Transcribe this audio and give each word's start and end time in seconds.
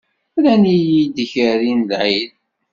Rran-iyi 0.37 1.01
d 1.15 1.17
ikerri 1.23 1.73
n 1.79 1.81
lɛid! 1.89 2.33